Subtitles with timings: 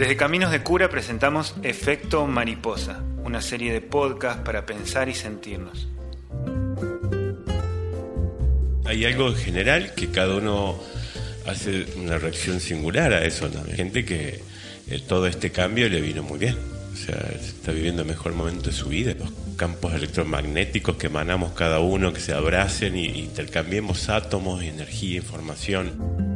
[0.00, 5.88] Desde Caminos de Cura presentamos Efecto Mariposa, una serie de podcasts para pensar y sentirnos.
[8.86, 10.80] Hay algo general que cada uno
[11.46, 13.50] hace una reacción singular a eso.
[13.66, 14.40] Hay gente que
[14.88, 16.56] eh, todo este cambio le vino muy bien.
[16.94, 19.14] O sea, está viviendo el mejor momento de su vida.
[19.18, 26.29] Los campos electromagnéticos que emanamos cada uno, que se abracen y intercambiemos átomos, energía, información.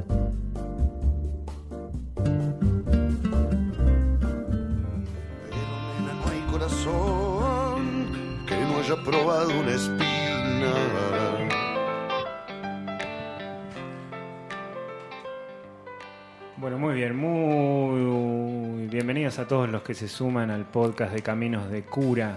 [17.14, 22.36] Muy bienvenidos a todos los que se suman al podcast de Caminos de Cura.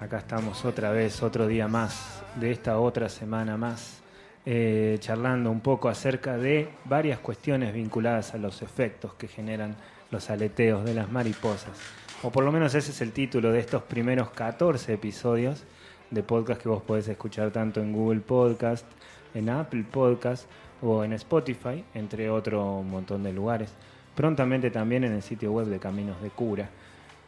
[0.00, 4.02] Acá estamos otra vez, otro día más de esta otra semana más,
[4.44, 9.76] eh, charlando un poco acerca de varias cuestiones vinculadas a los efectos que generan
[10.10, 11.78] los aleteos de las mariposas.
[12.22, 15.64] O por lo menos ese es el título de estos primeros 14 episodios
[16.10, 18.86] de podcast que vos podés escuchar tanto en Google Podcast,
[19.34, 20.46] en Apple Podcast
[20.82, 23.72] o en Spotify, entre otro montón de lugares.
[24.14, 26.68] Prontamente también en el sitio web de Caminos de Cura.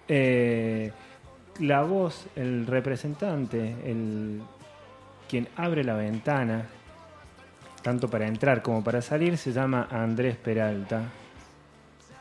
[0.07, 0.93] Eh,
[1.61, 4.43] la voz, el representante, el,
[5.29, 6.67] quien abre la ventana,
[7.83, 11.03] tanto para entrar como para salir, se llama Andrés Peralta.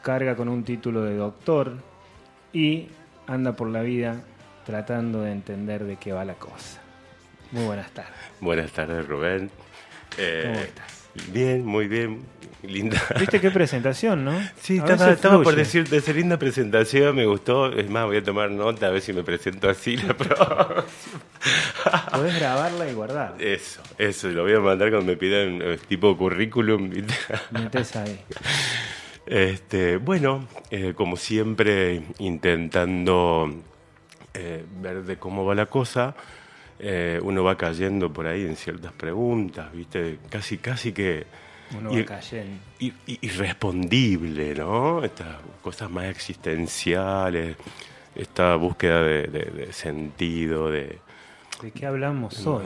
[0.01, 1.77] Carga con un título de doctor
[2.51, 2.89] y
[3.27, 4.21] anda por la vida
[4.65, 6.81] tratando de entender de qué va la cosa.
[7.51, 8.13] Muy buenas tardes.
[8.41, 9.49] Buenas tardes, Rubén.
[10.17, 11.02] Eh, ¿Cómo estás?
[11.31, 12.21] Bien, muy bien.
[12.63, 13.01] Linda.
[13.19, 14.39] ¿Viste qué presentación, no?
[14.61, 17.73] Sí, estaba, estaba por decirte, esa linda presentación, me gustó.
[17.73, 20.85] Es más, voy a tomar nota a ver si me presento así la próxima.
[22.09, 23.35] Podés grabarla y guardar.
[23.39, 26.89] Eso, eso, lo voy a mandar cuando me pidan eh, tipo currículum.
[27.51, 28.21] Metés ahí.
[29.25, 33.53] Este, bueno, eh, como siempre, intentando
[34.33, 36.15] eh, ver de cómo va la cosa,
[36.79, 40.19] eh, uno va cayendo por ahí en ciertas preguntas, ¿viste?
[40.29, 41.25] Casi, casi que
[41.77, 42.63] Uno va cayendo.
[43.21, 45.03] irrespondible, ¿no?
[45.03, 47.55] Estas cosas más existenciales,
[48.15, 50.99] esta búsqueda de, de- de sentido, de...
[51.61, 52.65] ¿De qué hablamos hoy?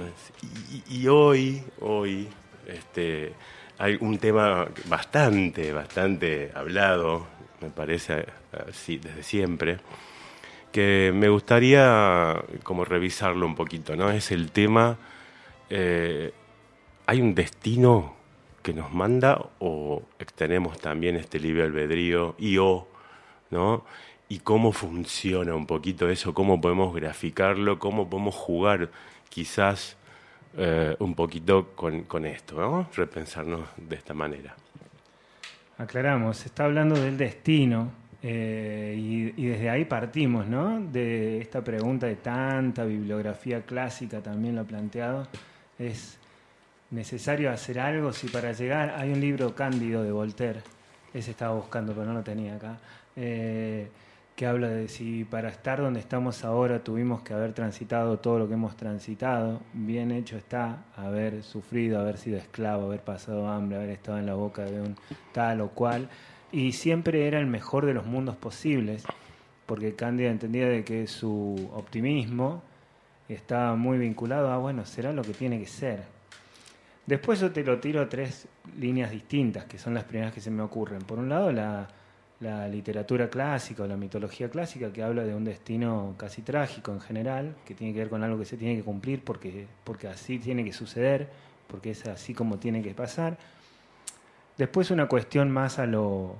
[0.89, 2.27] Y, y hoy, hoy,
[2.67, 3.33] este,
[3.77, 7.27] hay un tema bastante, bastante hablado,
[7.61, 8.25] me parece
[8.69, 9.77] así desde siempre,
[10.77, 14.11] que me gustaría como revisarlo un poquito, ¿no?
[14.11, 14.99] Es el tema,
[15.71, 16.33] eh,
[17.07, 18.13] ¿hay un destino
[18.61, 20.03] que nos manda o
[20.35, 22.87] tenemos también este libre albedrío y o,
[23.49, 23.85] ¿no?
[24.29, 28.91] Y cómo funciona un poquito eso, cómo podemos graficarlo, cómo podemos jugar
[29.29, 29.97] quizás
[30.57, 32.87] eh, un poquito con, esto, ¿no?
[32.95, 34.55] Repensarnos de esta manera.
[35.79, 37.91] Aclaramos, se está hablando del destino
[38.23, 40.81] eh, y, desde ahí partimos, ¿no?
[40.81, 45.27] De esta pregunta de tanta bibliografía clásica también lo ha planteado.
[45.77, 46.17] Es
[46.89, 50.61] necesario hacer algo si para llegar hay un libro cándido de Voltaire,
[51.13, 52.77] ese estaba buscando pero no lo tenía acá,
[53.15, 53.89] eh,
[54.35, 58.47] que habla de si para estar donde estamos ahora tuvimos que haber transitado todo lo
[58.47, 63.89] que hemos transitado, bien hecho está haber sufrido, haber sido esclavo, haber pasado hambre, haber
[63.89, 64.95] estado en la boca de un
[65.33, 66.07] tal o cual,
[66.51, 69.03] y siempre era el mejor de los mundos posibles,
[69.65, 72.63] porque Cándida entendía de que su optimismo
[73.27, 76.03] estaba muy vinculado a, bueno, será lo que tiene que ser.
[77.05, 78.47] Después yo te lo tiro a tres
[78.79, 81.01] líneas distintas, que son las primeras que se me ocurren.
[81.01, 81.87] Por un lado, la,
[82.39, 87.01] la literatura clásica o la mitología clásica, que habla de un destino casi trágico en
[87.01, 90.37] general, que tiene que ver con algo que se tiene que cumplir porque, porque así
[90.37, 91.29] tiene que suceder,
[91.67, 93.37] porque es así como tiene que pasar.
[94.57, 96.35] Después una cuestión más a lo,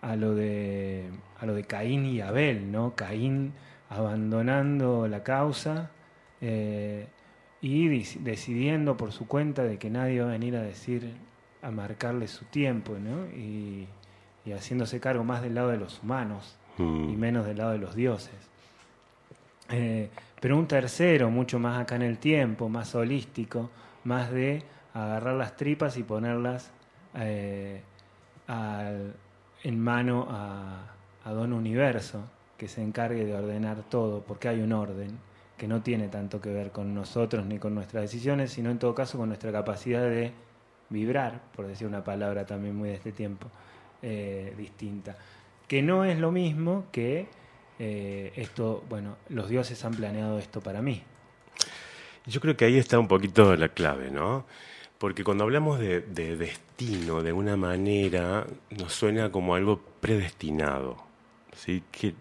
[0.00, 1.08] a lo, de,
[1.40, 2.94] a lo de Caín y Abel, ¿no?
[2.96, 3.52] Caín
[3.88, 5.90] abandonando la causa
[6.40, 7.06] eh,
[7.60, 7.88] y
[8.20, 11.14] decidiendo por su cuenta de que nadie va a venir a decir,
[11.62, 13.26] a marcarle su tiempo, ¿no?
[13.36, 13.86] Y,
[14.44, 17.10] y haciéndose cargo más del lado de los humanos Mm.
[17.10, 18.34] y menos del lado de los dioses.
[19.70, 20.10] Eh,
[20.40, 23.70] pero un tercero, mucho más acá en el tiempo, más holístico,
[24.04, 24.62] más de
[24.92, 26.70] agarrar las tripas y ponerlas
[27.16, 27.80] eh,
[29.62, 30.94] en mano a,
[31.24, 32.24] a Don Universo,
[32.58, 35.18] que se encargue de ordenar todo, porque hay un orden
[35.56, 38.94] que no tiene tanto que ver con nosotros ni con nuestras decisiones, sino en todo
[38.94, 40.32] caso con nuestra capacidad de
[40.90, 43.48] vibrar, por decir una palabra también muy de este tiempo,
[44.02, 45.16] eh, distinta.
[45.66, 47.26] Que no es lo mismo que
[47.78, 51.02] eh, esto, bueno, los dioses han planeado esto para mí.
[52.26, 54.46] Yo creo que ahí está un poquito la clave, ¿no?
[54.98, 60.96] Porque cuando hablamos de, de destino, de una manera, nos suena como algo predestinado,
[61.54, 61.82] ¿sí?
[61.90, 62.14] Que,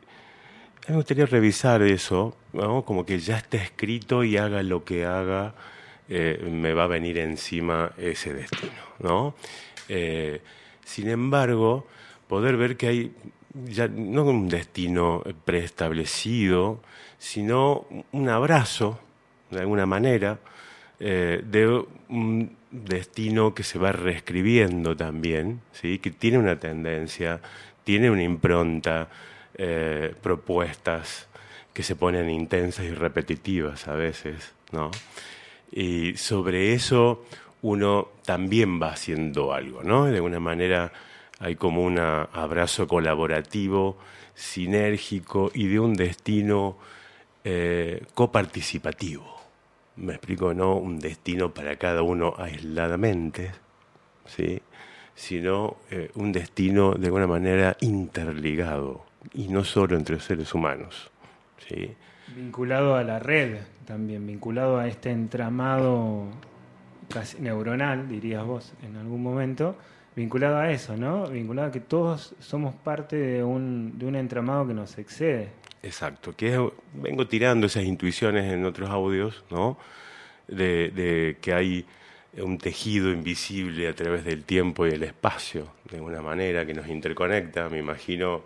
[0.88, 2.36] me gustaría revisar eso,
[2.86, 5.56] como que ya está escrito y haga lo que haga,
[6.10, 8.74] eh, me va a venir encima ese destino.
[9.00, 9.36] ¿no?
[9.88, 10.42] Eh,
[10.84, 11.88] sin embargo,
[12.28, 13.12] poder ver que hay
[13.54, 16.82] ya no un destino preestablecido,
[17.18, 19.00] sino un abrazo,
[19.52, 20.40] de alguna manera,
[21.06, 26.00] eh, de un destino que se va reescribiendo también, ¿sí?
[26.00, 27.42] que tiene una tendencia,
[27.84, 29.10] tiene una impronta,
[29.56, 31.28] eh, propuestas
[31.74, 34.92] que se ponen intensas y repetitivas a veces, ¿no?
[35.74, 37.26] Y sobre eso
[37.64, 40.06] uno también va haciendo algo, ¿no?
[40.06, 40.94] De alguna manera
[41.40, 43.98] hay como un abrazo colaborativo,
[44.36, 46.78] sinérgico y de un destino
[47.44, 49.33] eh, coparticipativo.
[49.96, 53.52] Me explico, no un destino para cada uno aisladamente,
[54.26, 54.62] ¿sí?
[55.16, 61.12] sino eh, un destino de alguna manera interligado y no solo entre seres humanos.
[61.68, 61.94] ¿sí?
[62.36, 66.26] Vinculado a la red también, vinculado a este entramado
[67.10, 69.76] casi neuronal, dirías vos en algún momento,
[70.16, 71.28] vinculado a eso, ¿no?
[71.28, 75.50] Vinculado a que todos somos parte de un, de un entramado que nos excede.
[75.84, 76.58] Exacto, que
[76.94, 79.78] vengo tirando esas intuiciones en otros audios, ¿no?
[80.48, 81.86] De, de, que hay
[82.38, 86.88] un tejido invisible a través del tiempo y el espacio, de alguna manera, que nos
[86.88, 88.44] interconecta, me imagino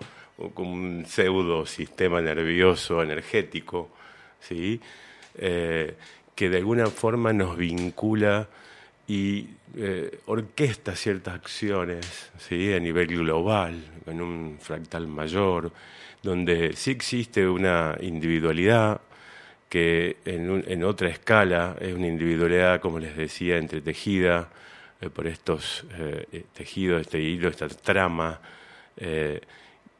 [0.53, 3.89] como un pseudo sistema nervioso energético,
[4.39, 4.81] ¿sí?
[5.37, 5.95] Eh,
[6.35, 8.47] que de alguna forma nos vincula
[9.07, 12.73] y eh, orquesta ciertas acciones ¿sí?
[12.73, 15.71] a nivel global, en un fractal mayor,
[16.23, 19.01] donde sí existe una individualidad
[19.69, 24.49] que en, en otra escala es una individualidad, como les decía, entretejida
[25.01, 28.39] eh, por estos eh, tejidos, este hilo, esta trama,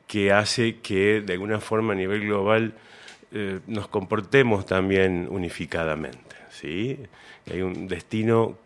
[0.08, 2.74] que hace que de alguna forma a nivel global
[3.68, 6.36] nos comportemos también unificadamente.
[6.50, 6.98] ¿sí?
[7.52, 8.58] Hay un destino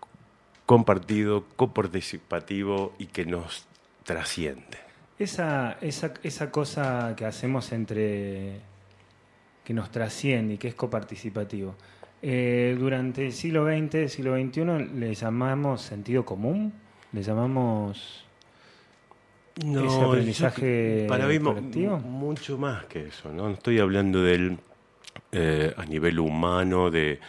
[0.66, 3.66] compartido, coparticipativo y que nos
[4.06, 4.91] trasciende.
[5.22, 8.60] Esa, esa, esa cosa que hacemos entre
[9.64, 11.76] que nos trasciende y que es coparticipativo.
[12.22, 16.74] Eh, durante el siglo XX, siglo XXI, le llamamos sentido común,
[17.12, 18.26] le llamamos
[19.64, 21.98] no, ese aprendizaje para mí colectivo.
[22.00, 23.50] mucho más que eso, ¿no?
[23.50, 24.58] Estoy hablando del
[25.32, 27.20] eh, a nivel humano de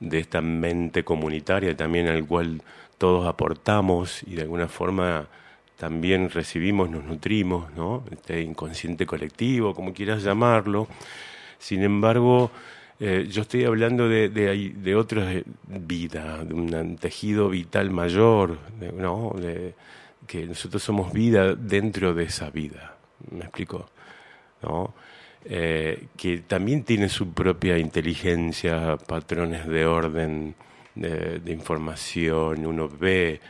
[0.00, 2.62] de esta mente comunitaria también al cual
[2.98, 5.28] todos aportamos y de alguna forma
[5.78, 8.04] también recibimos, nos nutrimos, ¿no?
[8.10, 10.88] Este inconsciente colectivo, como quieras llamarlo.
[11.58, 12.50] Sin embargo,
[13.00, 15.32] eh, yo estoy hablando de, de, de otra
[15.66, 18.58] vida, de un tejido vital mayor,
[18.96, 19.34] ¿no?
[19.38, 19.74] De,
[20.28, 22.96] que nosotros somos vida dentro de esa vida.
[23.32, 23.88] ¿Me explico?
[24.62, 24.94] ¿No?
[25.44, 30.54] Eh, que también tiene su propia inteligencia, patrones de orden,
[30.94, 33.40] de, información, uno ve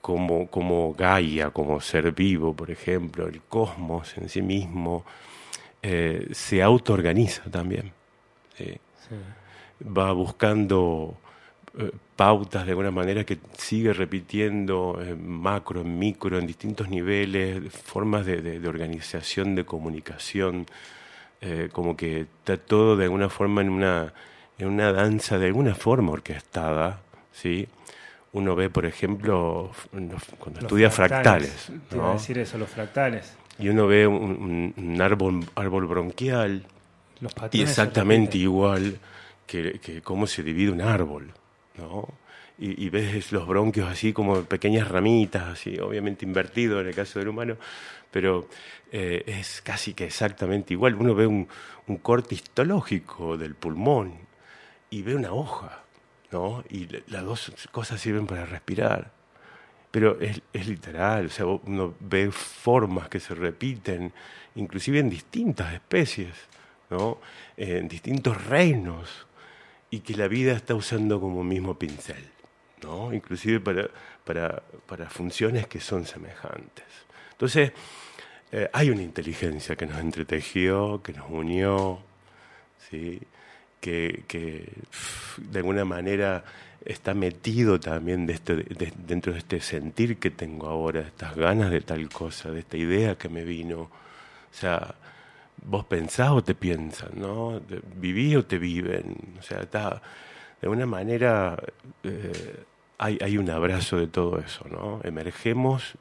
[0.00, 5.04] como, como Gaia, como ser vivo, por ejemplo, el cosmos en sí mismo,
[5.82, 7.92] eh, se autoorganiza también.
[9.96, 11.16] Va buscando
[11.78, 17.72] eh, pautas de alguna manera que sigue repitiendo en macro, en micro, en distintos niveles,
[17.72, 20.66] formas de organización, de comunicación.
[21.40, 24.12] Eh, como que está todo de alguna forma en una,
[24.58, 27.00] en una danza de alguna forma orquestada,
[27.32, 27.68] ¿sí?
[28.38, 29.70] Uno ve, por ejemplo,
[30.38, 31.70] cuando estudia fractales.
[31.90, 32.12] ¿no?
[32.12, 33.34] decir eso, los fractales.
[33.58, 36.64] Y uno ve un, árbol, árbol bronquial
[37.50, 38.98] y exactamente igual
[39.46, 41.32] que, que, cómo se divide un árbol,
[41.76, 42.08] ¿no?
[42.60, 47.20] Y, y, ves los bronquios así como pequeñas ramitas, así, obviamente invertido en el caso
[47.20, 47.56] del humano,
[48.10, 48.48] pero
[48.90, 50.94] eh, es casi que exactamente igual.
[50.94, 51.48] Uno ve un,
[52.02, 54.14] corte histológico del pulmón
[54.90, 55.84] y ve una hoja,
[56.30, 56.64] ¿no?
[56.68, 59.12] Y las dos cosas sirven para respirar.
[59.90, 64.12] Pero es, es literal, o sea, uno ve formas que se repiten,
[64.54, 66.34] inclusive en distintas especies,
[66.90, 67.18] ¿no?
[67.56, 69.26] En distintos reinos,
[69.90, 72.28] y que la vida está usando como mismo pincel,
[72.82, 73.12] ¿no?
[73.14, 73.88] Inclusive para,
[74.24, 76.84] para, para funciones que son semejantes.
[77.32, 77.72] Entonces,
[78.52, 82.00] eh, hay una inteligencia que nos entretejió, que nos unió,
[82.90, 83.20] ¿sí?
[83.80, 84.72] Que,
[85.36, 86.44] de alguna manera
[86.84, 88.56] está metido también de este,
[89.06, 93.16] dentro de este sentir que tengo ahora, estas ganas de tal cosa, de esta idea
[93.16, 93.80] que me vino.
[93.80, 93.90] O
[94.50, 94.94] sea,
[95.64, 97.60] vos pensás o te piensan, ¿no?
[97.96, 99.16] Vivís o te viven.
[99.38, 100.02] O sea, está,
[100.60, 101.56] de alguna manera
[102.02, 102.64] eh,
[102.98, 105.00] hay, hay un abrazo de todo eso, ¿no?
[105.04, 105.94] Emergemos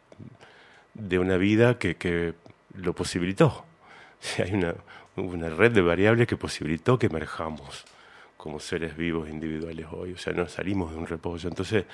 [0.94, 2.34] de una vida que, que
[2.74, 3.66] lo posibilitó.
[4.44, 4.76] hay una,
[5.18, 7.86] una red de variables que posibilitó que emerjamos
[8.38, 11.48] como seres vivos individuales hoy, o sea, no salimos de un reposo.
[11.48, 11.86] Entonces,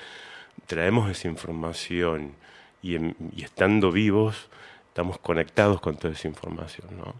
[0.66, 2.34] traemos esa información
[2.82, 4.48] y, y estando vivos,
[4.88, 7.14] estamos conectados con toda esa información, ¿no?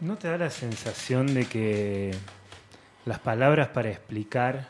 [0.00, 2.14] ¿No te da la sensación de que
[3.04, 4.68] las palabras para explicar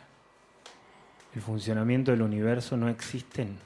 [1.34, 3.58] el funcionamiento del universo no existen?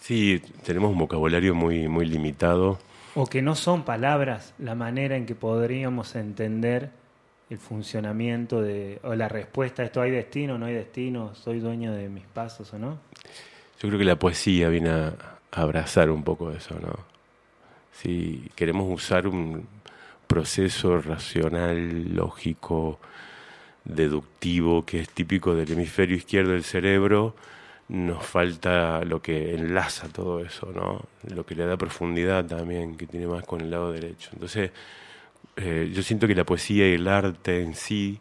[0.00, 2.78] Sí, tenemos un vocabulario muy, muy limitado.
[3.14, 6.90] O que no son palabras la manera en que podríamos entender
[7.50, 11.34] el funcionamiento de, o la respuesta a esto, ¿hay destino, no hay destino?
[11.34, 12.98] ¿Soy dueño de mis pasos o no?
[13.80, 15.14] Yo creo que la poesía viene a
[15.50, 16.94] abrazar un poco eso, ¿no?
[17.92, 19.66] Si queremos usar un
[20.28, 23.00] proceso racional, lógico,
[23.84, 27.34] deductivo, que es típico del hemisferio izquierdo del cerebro,
[27.90, 31.02] nos falta lo que enlaza todo eso, ¿no?
[31.34, 34.30] Lo que le da profundidad también, que tiene más con el lado derecho.
[34.32, 34.70] Entonces,
[35.56, 38.20] eh, yo siento que la poesía y el arte en sí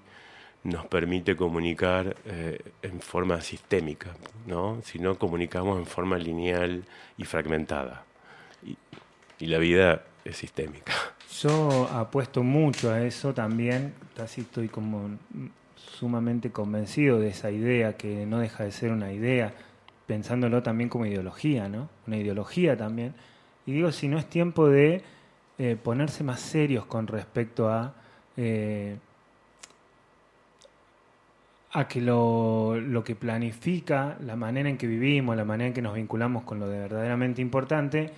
[0.63, 4.09] nos permite comunicar eh, en forma sistémica,
[4.47, 4.81] ¿no?
[4.83, 6.83] Si no comunicamos en forma lineal
[7.17, 8.03] y fragmentada.
[8.65, 8.75] Y,
[9.45, 10.91] la vida es sistémica.
[11.41, 15.11] Yo apuesto mucho a eso también, casi estoy como
[15.99, 19.53] sumamente convencido de esa idea, que no deja de ser una idea,
[20.07, 21.89] pensándolo también como ideología, ¿no?
[22.07, 23.13] Una ideología también.
[23.65, 25.03] Y digo, si no es tiempo de
[25.57, 27.93] eh, ponerse más serios con respecto a,
[28.37, 28.97] eh,
[31.71, 35.81] a que lo, lo que planifica, la manera en que vivimos, la manera en que
[35.81, 38.11] nos vinculamos con lo de verdaderamente importante,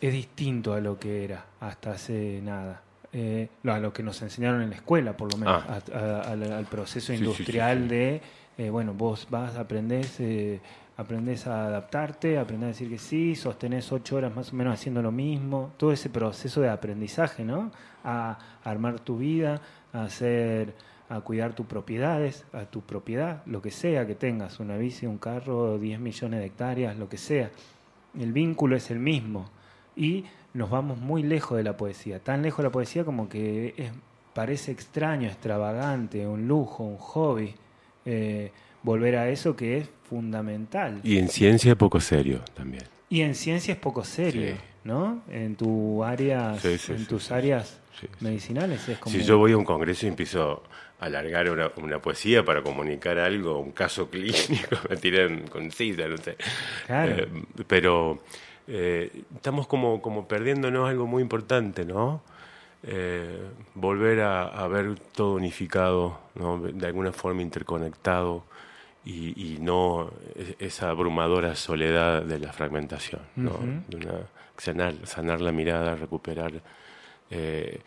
[0.00, 2.83] es distinto a lo que era hasta hace nada.
[3.16, 5.80] Eh, a lo que nos enseñaron en la escuela, por lo menos, Ah.
[6.26, 7.88] al, al proceso Sí, sí, sí, industrial sí.
[7.88, 8.20] de,
[8.58, 10.60] eh, bueno, vos vas, aprendés, eh,
[10.96, 15.00] aprendés a adaptarte, aprendés a decir que sí, sostenés ocho horas más o menos haciendo
[15.00, 17.70] lo mismo, todo ese proceso de aprendizaje, ¿no?
[18.04, 19.60] A, armar tu vida,
[19.92, 20.74] a hacer,
[21.08, 25.18] a cuidar tus propiedades, a tu propiedad, lo que sea que tengas, una bici, un
[25.18, 27.50] carro, 10 millones de hectáreas, lo que sea.
[28.18, 29.50] El vínculo es el mismo
[29.96, 33.74] y nos vamos muy lejos de la poesía, tan lejos de la poesía como que
[33.76, 33.90] es,
[34.32, 37.54] parece extraño, extravagante, un lujo, un hobby,
[38.04, 38.50] eh,
[38.82, 41.00] volver a eso que es fundamental.
[41.02, 42.84] Y en ciencia poco serio también.
[43.08, 44.60] Y en ciencia es poco serio, Sí.
[44.84, 45.22] ¿no?
[45.28, 47.80] En tu área, Sí, sí, en tus áreas
[48.20, 50.62] medicinales es como Si yo voy a un congreso y empiezo
[51.00, 56.06] a alargar una, una poesía para comunicar algo, un caso clínico, me tiran con cita,
[56.08, 56.36] no sé.
[56.86, 57.16] Claro.
[57.24, 57.28] Eh,
[57.66, 58.22] pero
[58.68, 62.22] eh, estamos como, como perdiéndonos algo muy importante, ¿no?
[62.82, 63.40] Eh,
[63.74, 66.58] volver a, a ver todo unificado, ¿no?
[66.60, 68.44] de alguna forma interconectado
[69.06, 73.58] y, y no es- esa abrumadora soledad de la fragmentación, ¿no?
[73.88, 74.14] De una,
[74.58, 76.52] sanar, sanar la mirada, recuperar
[77.30, 77.80] eh,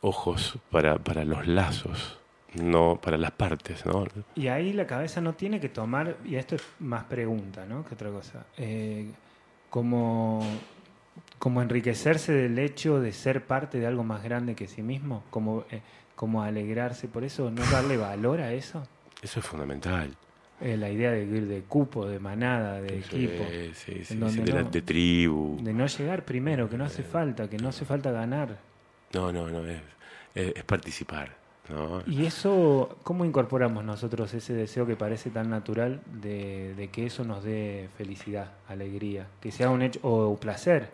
[0.00, 2.18] ojos para, para los lazos,
[2.54, 4.06] no para las partes, ¿no?
[4.34, 7.84] Y ahí la cabeza no tiene que tomar, y esto es más pregunta, ¿no?
[7.84, 8.46] Que otra cosa.
[8.56, 9.10] Eh,
[9.70, 10.42] como,
[11.38, 15.64] como enriquecerse del hecho de ser parte de algo más grande que sí mismo, como,
[15.70, 15.80] eh,
[16.16, 18.82] como alegrarse por eso, no darle valor a eso.
[19.22, 20.14] Eso es fundamental.
[20.60, 23.44] Eh, la idea de, de cupo, de manada, de Sí, equipo.
[23.74, 25.58] sí, sí, en donde de, la- no- de tribu.
[25.62, 28.58] De no llegar primero, que no Eh, hace falta, que no hace falta ganar.
[29.14, 29.80] No, no, no, es,
[30.34, 31.36] es, es participar,
[31.68, 32.02] ¿no?
[32.06, 37.24] Y eso, ¿cómo incorporamos nosotros ese deseo que parece tan natural de, de que eso
[37.24, 40.90] nos dé felicidad, alegría, que sea un hecho o placer?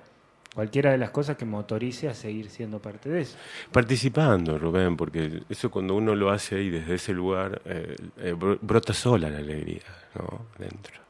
[0.55, 3.37] Cualquiera de las cosas que motorice a seguir siendo parte de eso.
[3.73, 8.59] Participando, Rubén, porque eso cuando uno lo hace ahí desde ese lugar, eh, eh, bro-
[8.63, 9.83] brota sola la alegría,
[10.15, 10.47] ¿no?
[10.57, 11.03] Dentro.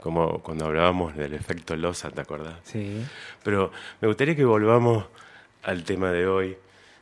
[0.00, 2.56] Como cuando hablábamos del efecto Loza, ¿te acordás?
[2.64, 3.02] Sí.
[3.44, 5.04] Pero me gustaría que volvamos
[5.62, 6.56] al tema de hoy.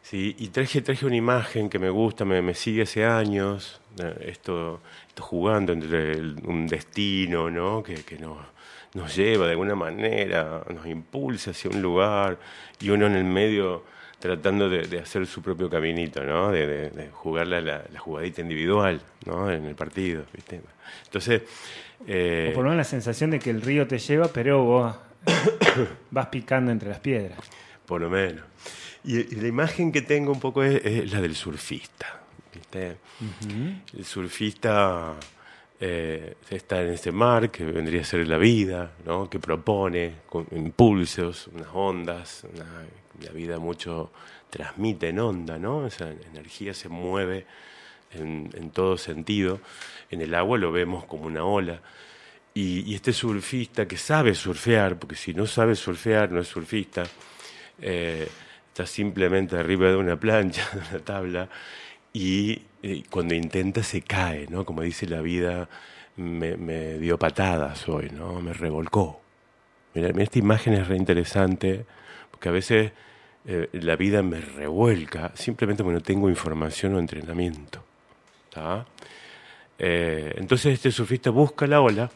[0.08, 0.34] ¿Sí?
[0.38, 4.80] Y traje, traje una imagen que me gusta, me, me sigue hace años, eh, esto,
[5.08, 7.82] esto jugando entre el- un destino ¿no?
[7.82, 8.38] que, que nos,
[8.94, 12.38] nos lleva de alguna manera, nos impulsa hacia un lugar
[12.80, 13.84] y uno en el medio
[14.18, 16.50] tratando de, de hacer su propio caminito, ¿no?
[16.50, 19.50] de, de- de jugar la, la- la jugadita individual ¿no?
[19.50, 20.24] en el partido.
[20.32, 20.60] ¿viste?
[21.04, 21.42] Entonces...
[22.06, 24.96] eh, O por lo menos la sensación de que el río te lleva, pero vos
[26.10, 27.38] vas picando entre las piedras.
[27.86, 28.44] Por lo menos.
[29.08, 32.20] Y, y la imagen que tengo un poco es, es la del surfista.
[32.54, 32.96] ¿viste?
[33.96, 35.14] El surfista
[35.80, 39.30] eh, está en ese mar que vendría a ser la vida, ¿no?
[39.30, 42.84] que propone con impulsos, unas ondas, una-
[43.24, 44.12] la vida mucho
[44.50, 45.86] transmite en onda, ¿no?
[45.86, 47.46] esa energía se mueve
[48.12, 49.60] en, en todo sentido.
[50.10, 51.80] En el agua lo vemos como una ola.
[52.54, 57.04] Y, este surfista que sabe surfear, porque si no sabe surfear no es surfista,
[57.80, 58.28] eh,
[58.78, 61.48] está simplemente arriba de una plancha, de una tabla,
[62.12, 64.64] y eh, cuando intenta se cae, ¿no?
[64.64, 65.68] Como dice la vida,
[66.16, 68.40] me, dio patadas hoy, ¿no?
[68.40, 69.20] Me revolcó.
[69.94, 71.84] Mira, esta imagen es re interesante,
[72.30, 72.92] porque a veces
[73.46, 77.82] eh, la vida me revuelca simplemente porque no tengo información o entrenamiento.
[79.78, 82.10] Eh, entonces este surfista busca la ola,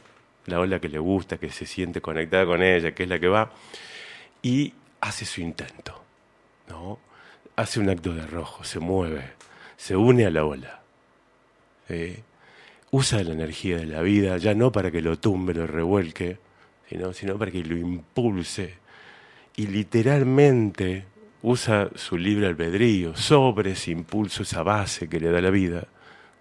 [0.46, 3.28] la ola que le gusta, que se siente conectada con ella, que es la que
[3.28, 3.50] va,
[4.42, 6.01] y hace su intento.
[6.72, 6.98] ¿No?
[7.56, 9.32] Hace un acto de arrojo, se mueve,
[9.76, 10.80] se une a la ola.
[12.90, 16.38] Usa la energía de la vida, ya no para que lo tumbe, lo revuelque,
[16.88, 18.74] sino, sino para que lo impulse.
[19.54, 21.04] Y literalmente
[21.42, 25.86] usa su libre albedrío sobre ese impulso, esa base que le da la vida,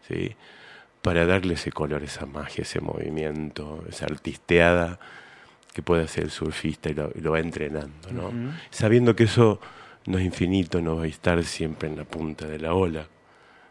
[0.07, 0.33] ¿sí?
[1.01, 4.97] para darle ese color, esa magia, ese movimiento, esa artisteada
[5.73, 8.31] que puede hacer el surfista y lo, va entrenando, ¿no?
[8.69, 9.59] Sabiendo que eso
[10.05, 13.08] no es infinito, no va a estar siempre en la punta de la ola,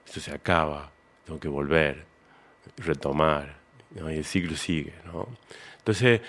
[0.06, 0.90] esto se acaba,
[1.24, 2.04] tengo que volver,
[2.78, 3.56] retomar,
[3.94, 4.94] y el ciclo sigue.
[5.06, 5.28] ¿no?
[5.78, 6.20] Entonces,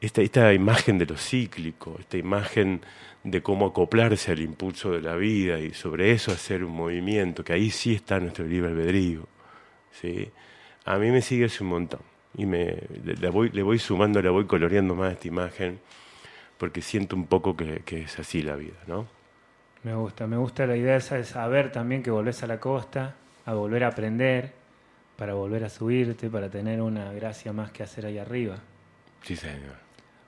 [0.00, 2.80] esta, esta imagen de lo cíclico, esta imagen
[3.24, 7.52] de cómo acoplarse al impulso de la vida y sobre eso hacer un movimiento, que
[7.52, 9.26] ahí sí está nuestro libre albedrío,
[9.92, 10.30] ¿sí?
[10.84, 12.00] a mí me sigue hace un montón.
[12.34, 15.80] Y me, le, voy, le voy sumando, le voy coloreando más esta imagen,
[16.56, 19.06] porque siento un poco que, que, es así la vida, ¿no?
[19.84, 23.14] Me gusta, me gusta la idea esa de saber también que volvés a la costa,
[23.46, 24.52] a volver a aprender,
[25.16, 28.56] para volver a subirte, para tener una gracia más que hacer ahí arriba.
[29.22, 29.74] Sí, señor.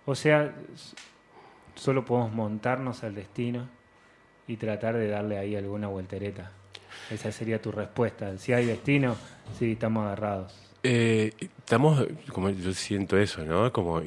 [0.07, 0.53] O sea,
[1.75, 3.69] solo podemos montarnos al destino
[4.47, 6.51] y tratar de darle ahí alguna vueltereta.
[7.11, 8.37] Esa sería tu respuesta.
[8.37, 9.17] Si hay destino,
[9.59, 10.71] sí, estamos agarrados.
[10.83, 13.73] Eh, estamos, como yo siento eso, ¿no?
[13.73, 14.01] Como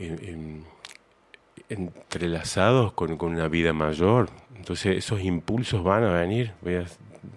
[1.69, 4.29] entrelazados con, una vida mayor.
[4.55, 6.85] Entonces esos impulsos van a venir, voy a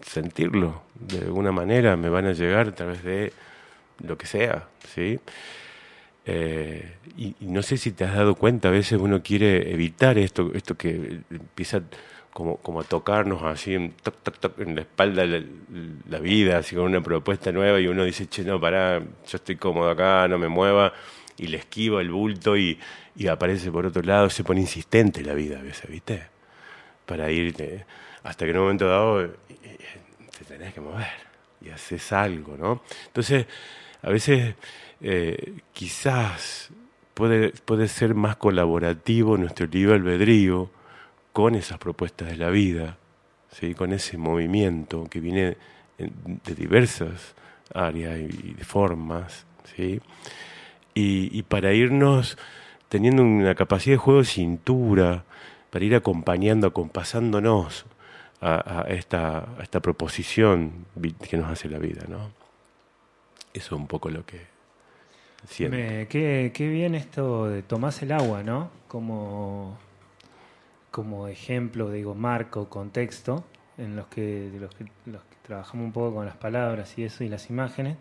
[0.03, 3.33] sentirlo de alguna manera, me van a llegar a través de
[4.05, 5.19] lo que sea, ¿sí?
[6.25, 10.51] Eh, y, no sé si te has dado cuenta, a veces uno quiere evitar esto,
[10.55, 11.83] esto que empieza
[12.33, 13.95] como, como a tocarnos así en,
[14.59, 18.61] en la espalda la, vida, así con una propuesta nueva y uno dice, che, no,
[18.61, 20.93] pará, yo estoy cómodo acá, no me mueva,
[21.39, 22.79] y le esquiva el bulto y,
[23.31, 26.23] aparece por otro lado, se pone insistente la vida a veces, ¿viste?
[27.05, 27.85] Para irte,
[28.23, 29.31] hasta que en un momento dado eh,
[29.63, 29.79] eh,
[30.39, 31.07] te tenés que mover
[31.61, 32.83] y haces algo, ¿no?
[33.07, 33.47] Entonces,
[34.03, 34.55] a veces
[35.01, 36.71] eh, quizás
[37.15, 40.71] puede, puede ser más colaborativo nuestro libre albedrío
[41.33, 42.99] con esas propuestas de la vida,
[43.51, 43.75] ¿sí?
[43.75, 45.57] con ese movimiento que viene
[45.99, 47.35] de diversas
[47.75, 50.01] áreas y formas, ¿sí?
[50.97, 52.37] Y, y para irnos
[52.89, 55.25] teniendo una capacidad de juego de cintura,
[55.71, 57.85] para ir acompañando, acompasándonos
[58.41, 60.87] a, esta, a esta proposición
[61.29, 62.05] que nos hace la vida.
[62.09, 62.31] ¿no?
[63.53, 64.41] Eso es un poco lo que
[65.47, 65.77] siento.
[66.09, 68.71] qué, bien esto de tomás el agua, ¿no?
[68.89, 69.77] Como,
[70.91, 73.45] como ejemplo, digo, marco, contexto,
[73.79, 77.25] en los que, los que, los que trabajamos un poco con las palabras y eso
[77.25, 77.97] y las imágenes.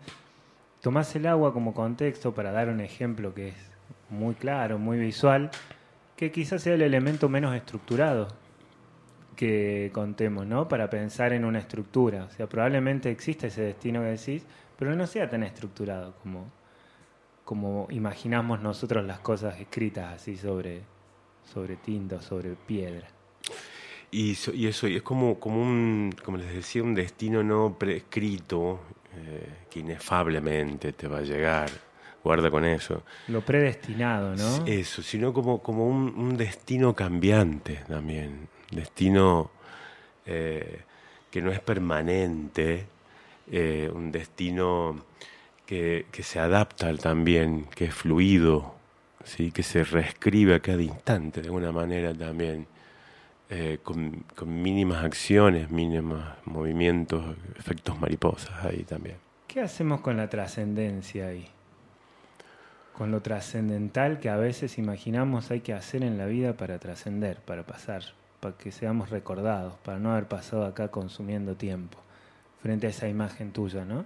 [0.86, 3.56] Tomás el agua como contexto para dar un ejemplo que es
[4.08, 5.50] muy claro, muy visual,
[6.14, 8.28] que quizás sea el elemento menos estructurado
[9.34, 10.68] que contemos, ¿no?
[10.68, 12.26] Para pensar en una estructura.
[12.26, 14.46] O sea, probablemente existe ese destino que decís,
[14.78, 16.52] pero no sea tan estructurado como,
[17.44, 20.82] como imaginamos nosotros las cosas escritas así sobre,
[21.52, 23.08] sobre tinta, sobre piedra.
[24.12, 24.52] Y, eso,
[24.86, 28.78] y es como, como un, como les decía, un destino no prescrito
[29.16, 31.70] eh, que inefablemente te va a llegar.
[32.22, 33.04] Guarda con eso.
[33.28, 34.66] Lo predestinado, ¿no?
[34.66, 38.48] Eso, sino como, como un, un destino cambiante también.
[38.72, 39.50] Destino
[40.26, 40.80] eh,
[41.30, 42.86] que no es permanente,
[43.50, 45.04] eh, un destino
[45.66, 48.74] que, se adapta también, que es fluido,
[49.22, 49.52] ¿sí?
[49.52, 52.66] que se reescribe a cada instante de alguna manera también,
[53.50, 59.16] eh, con, mínimas acciones, mínimos movimientos, efectos mariposas ahí también.
[59.46, 61.48] ¿Qué hacemos con la trascendencia ahí?
[62.92, 67.38] Con lo trascendental que a veces imaginamos hay que hacer en la vida para trascender,
[67.40, 68.02] para pasar,
[68.40, 71.98] para que seamos recordados, para no haber pasado acá consumiendo tiempo
[72.62, 74.04] frente a esa imagen tuya, ¿no?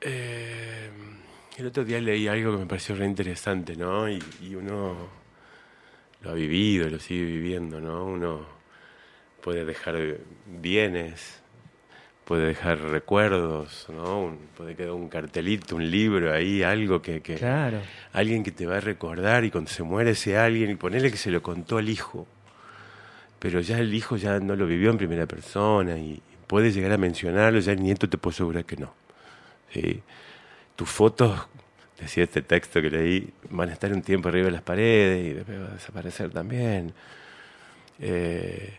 [0.00, 0.88] Eh,
[1.56, 4.08] el otro día leí algo que me pareció re interesante, ¿no?
[4.08, 4.20] Y,
[4.54, 4.94] uno
[6.22, 8.04] lo ha vivido, lo sigue viviendo, ¿no?
[8.04, 8.46] Uno
[9.40, 11.40] puede dejar bienes,
[12.30, 14.36] puede dejar recuerdos, ¿no?
[14.56, 17.80] puede quedar un cartelito, un libro ahí, algo que, que claro.
[18.12, 21.16] alguien que te va a recordar y cuando se muere ese alguien y ponerle que
[21.16, 22.28] se lo contó al hijo,
[23.40, 26.98] pero ya el hijo ya no lo vivió en primera persona y puede llegar a
[26.98, 28.94] mencionarlo, ya el nieto te puede asegurar que no.
[29.72, 30.02] ¿sí?
[30.76, 31.48] Tus fotos,
[32.00, 35.32] decía este texto que leí, van a estar un tiempo arriba de las paredes y
[35.34, 36.92] después va a desaparecer también.
[37.98, 38.78] Eh,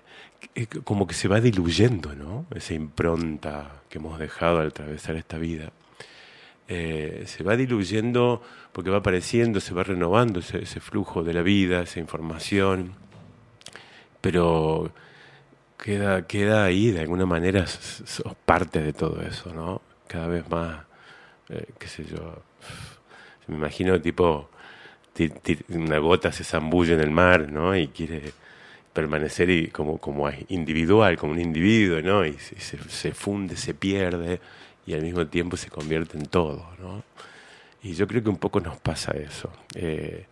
[0.84, 2.46] como que se va diluyendo, ¿no?
[2.56, 5.72] Esa impronta que hemos dejado al atravesar esta vida.
[6.68, 11.82] Eh, se va diluyendo porque va apareciendo, se va renovando ese, flujo de la vida,
[11.82, 12.94] esa información,
[14.22, 14.92] pero
[15.78, 19.82] queda, queda ahí, de alguna manera sos parte de todo eso, ¿no?
[20.08, 20.86] Cada vez más,
[21.50, 22.42] eh, qué sé yo,
[23.52, 24.50] me imagino tipo,
[25.70, 27.76] una gota se zambulle en el mar, ¿no?
[27.76, 28.32] Y quiere
[28.94, 32.26] permanecer y como, como individual, como un individuo, ¿no?
[32.26, 34.40] Y se, funde, se pierde
[34.86, 37.04] y al mismo tiempo se convierte en todo, ¿no?
[37.84, 39.52] Y yo creo que un poco nos pasa eso.
[39.76, 40.26] Eh,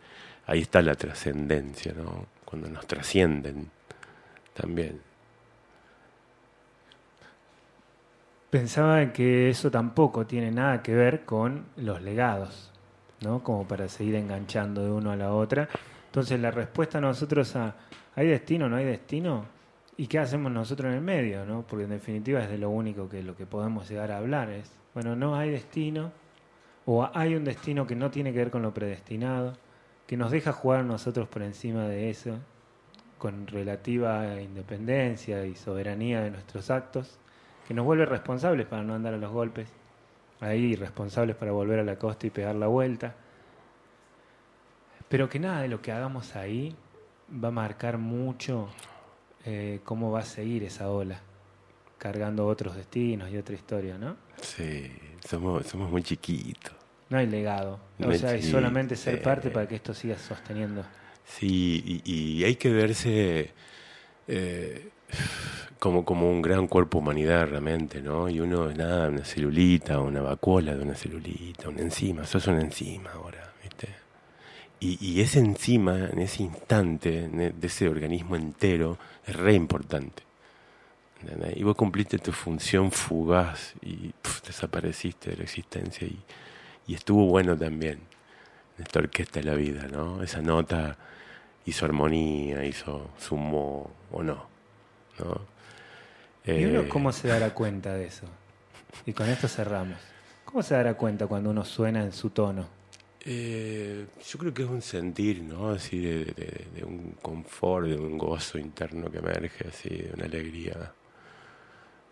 [0.47, 2.27] ahí está la trascendencia, ¿no?
[2.45, 3.69] Cuando nos trascienden
[4.53, 5.01] también.
[8.49, 12.71] Pensaba que eso tampoco tiene nada que ver con los legados,
[13.21, 13.43] ¿no?
[13.43, 15.67] Como para seguir enganchando de uno a la otra.
[16.05, 17.75] Entonces la respuesta a nosotros a
[18.19, 19.45] ¿Hay destino no hay destino?
[19.95, 21.45] ¿Y qué hacemos nosotros en el medio?
[21.45, 21.65] ¿no?
[21.65, 24.49] Porque en definitiva es de lo único que lo que podemos llegar a hablar.
[24.49, 26.11] Es, bueno, no hay destino,
[26.85, 29.53] o hay un destino que no tiene que ver con lo predestinado,
[30.05, 32.39] que nos deja jugar nosotros por encima de eso,
[33.17, 37.19] con relativa independencia y soberanía de nuestros actos,
[37.67, 39.69] que nos vuelve responsables para no andar a los golpes,
[40.39, 43.15] ahí responsables para volver a la costa y pegar la vuelta.
[45.07, 46.75] Pero que nada de lo que hagamos ahí
[47.31, 48.69] va a marcar mucho
[49.45, 51.19] eh, cómo va a seguir esa ola,
[51.97, 54.17] cargando otros destinos y otra historia, ¿no?
[54.41, 54.91] Sí,
[55.27, 56.73] somos, somos muy chiquitos.
[57.09, 60.83] No hay legado, o sea, hay solamente ser parte para que esto siga sosteniendo.
[61.25, 63.51] Sí, y, hay que verse
[64.27, 64.89] eh,
[65.79, 68.29] como, como un gran cuerpo humanidad realmente, ¿no?
[68.29, 72.61] Y uno es nada, una celulita, una vacuola de una celulita, una enzima, sos una
[72.61, 73.87] enzima ahora, ¿viste?
[74.81, 80.23] Y, ese enzima, en ese instante, de ese organismo entero, es re importante.
[81.55, 84.13] Y vos cumpliste tu función fugaz y
[84.45, 86.07] desapareciste de la existencia.
[86.07, 86.17] Y,
[86.87, 87.99] y, estuvo bueno también
[88.77, 90.23] esta orquesta de la vida, ¿no?
[90.23, 90.97] Esa nota
[91.65, 94.47] hizo armonía, hizo sumo o no.
[95.19, 95.58] ¿no?
[96.45, 98.25] ¿Y uno eh, cómo se dará cuenta de eso?
[99.05, 99.97] Y con esto cerramos.
[100.45, 102.67] ¿Cómo se dará cuenta cuando uno suena en su tono?
[103.21, 105.69] Eh, yo creo que es un sentir, ¿no?
[105.69, 106.33] Así de,
[106.83, 110.93] un confort, de un gozo interno que emerge, así, de una alegría,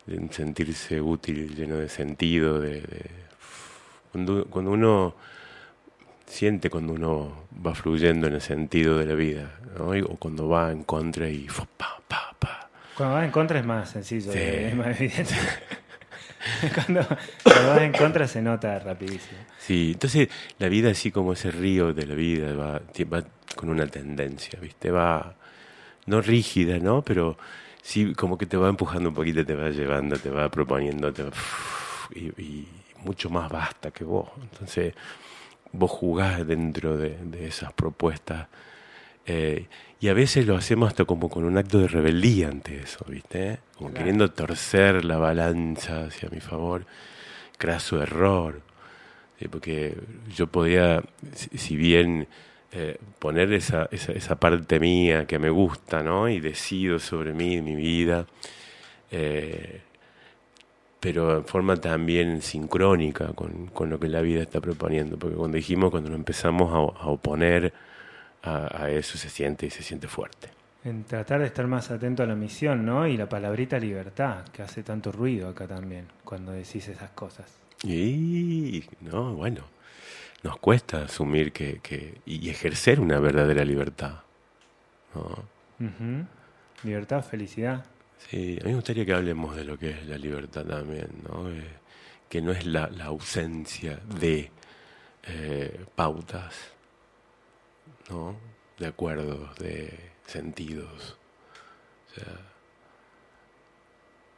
[0.06, 2.84] de un sentirse útil, lleno de sentido, de,
[4.12, 5.16] cuando, cuando uno
[6.28, 9.92] siente cuando uno va fluyendo en el sentido de la vida, ¿no?
[9.92, 12.27] o cuando va en contra y pa, pa.
[12.98, 15.36] Cuando va en contra es más sencillo, es más evidente.
[16.74, 17.08] cuando,
[17.46, 19.38] vas en contra se nota rapidísimo.
[19.60, 22.82] Sí, entonces la vida así como ese río de la vida va,
[23.14, 23.24] va
[23.56, 24.90] con una tendencia, ¿viste?
[24.90, 25.36] Va
[26.08, 27.04] no rígida, ¿no?
[27.04, 27.38] Pero
[27.84, 31.24] sí como que te va empujando un poquito, te va llevando, te va proponiendo, te
[32.16, 32.68] y,
[33.04, 34.28] mucho más basta que vos.
[34.42, 34.96] Entonces
[35.72, 38.48] vos jugás dentro de, de esas propuestas
[39.28, 39.68] eh,
[40.00, 43.60] y a veces lo hacemos hasta como con un acto de rebeldía ante eso, ¿viste?
[43.76, 46.86] Como queriendo torcer la balanza hacia mi favor.
[47.58, 48.62] Craso error.
[49.52, 49.96] Porque
[50.36, 52.28] yo podría, si bien
[52.72, 56.30] eh, poner esa, esa, esa, parte mía que me gusta, ¿no?
[56.30, 58.26] Y decido sobre mí, mi vida,
[59.12, 59.82] eh,
[61.00, 65.18] pero en forma también sincrónica con, con, lo que la vida está proponiendo.
[65.18, 67.74] Porque cuando dijimos, cuando nos empezamos a, a oponer,
[68.44, 70.50] a, eso se siente y se siente fuerte.
[70.84, 73.08] En tratar de estar más atento a la misión, ¿no?
[73.08, 77.60] Y la palabrita libertad, que hace tanto ruido acá también, cuando decís esas cosas.
[77.84, 79.64] Y, no, bueno,
[80.44, 84.22] nos cuesta asumir que, que y ejercer una verdadera libertad.
[86.84, 87.86] Libertad, felicidad.
[88.18, 91.50] Sí, a mí me gustaría que hablemos de lo que es la libertad también, ¿no?
[91.50, 91.64] Eh,
[92.30, 94.52] que no es la, la ausencia de
[95.24, 96.56] eh, pautas,
[98.10, 98.36] ¿no?
[98.78, 101.18] de acuerdos, de sentidos.
[102.10, 102.34] O sea,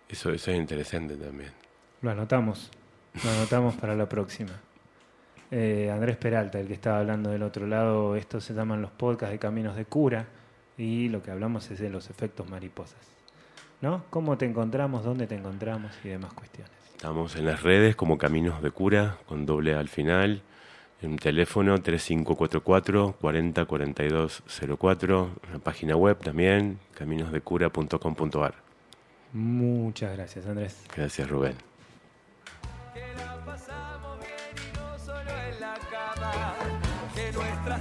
[0.08, 1.52] eso, eso es interesante también.
[2.02, 2.72] Lo anotamos,
[3.24, 4.54] lo anotamos para la próxima.
[5.52, 9.32] Eh, Andrés Peralta, el que estaba hablando del otro lado, estos se llaman los podcasts
[9.32, 10.28] de Caminos de Cura
[10.78, 13.20] y lo que hablamos es de los efectos mariposas.
[13.82, 14.04] ¿no?
[14.10, 15.04] ¿Cómo te encontramos?
[15.04, 15.92] ¿Dónde te encontramos?
[16.04, 16.72] Y demás cuestiones.
[16.92, 20.42] Estamos en las redes como Caminos de Cura, con doble A al final.
[21.02, 25.30] En teléfono 3544 404204.
[25.48, 28.56] En la página web también, caminosdecura.com.ar.
[29.32, 30.84] Muchas gracias, Andrés.
[30.94, 31.56] Gracias, Rubén.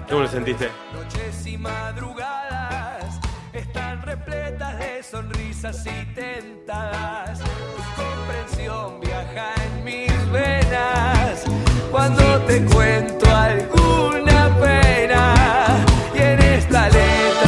[0.09, 0.69] ¿Cómo lo sentiste?
[0.93, 3.21] Noches y madrugadas
[3.53, 7.41] están repletas de sonrisas y tentadas.
[7.41, 11.45] Tu comprensión viaja en mis venas
[11.91, 15.35] cuando te cuento alguna pena.
[16.15, 17.48] Y en esta letra